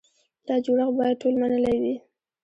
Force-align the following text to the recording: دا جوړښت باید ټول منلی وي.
دا 0.47 0.55
جوړښت 0.65 0.93
باید 0.99 1.19
ټول 1.21 1.33
منلی 1.41 1.75
وي. 1.81 1.95